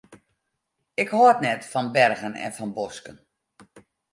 Ik 1.01 1.09
hâld 1.17 1.39
net 1.45 1.63
fan 1.71 1.87
bergen 1.97 2.33
en 2.45 2.51
fan 2.57 2.71
bosken. 2.77 3.17